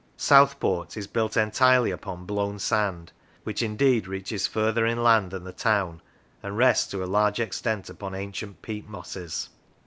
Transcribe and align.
Southport 0.17 0.97
is 0.97 1.05
built 1.05 1.37
entirely 1.37 1.91
upon 1.91 2.25
blown 2.25 2.57
sand, 2.57 3.11
which, 3.43 3.61
indeed, 3.61 4.07
reaches 4.07 4.47
further 4.47 4.83
inland 4.83 5.29
than 5.29 5.43
the 5.43 5.51
town, 5.53 6.01
and 6.41 6.57
rests 6.57 6.87
to 6.89 7.03
a 7.03 7.05
large 7.05 7.39
extent 7.39 7.87
upon 7.87 8.15
ancient 8.15 8.63
peat 8.63 8.89
mosses. 8.89 9.49